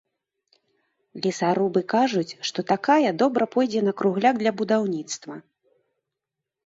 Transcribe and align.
Лесарубы 1.25 1.83
кажуць, 1.93 2.37
што 2.51 2.65
такая 2.73 3.09
добра 3.25 3.43
пойдзе 3.57 3.85
на 3.91 3.97
кругляк 4.01 4.35
для 4.43 4.51
будаўніцтва. 4.63 5.33